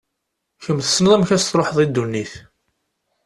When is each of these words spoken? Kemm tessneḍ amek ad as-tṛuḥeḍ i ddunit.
Kemm 0.63 0.79
tessneḍ 0.81 1.11
amek 1.13 1.29
ad 1.31 1.37
as-tṛuḥeḍ 1.39 1.77
i 1.83 1.85
ddunit. 1.87 2.33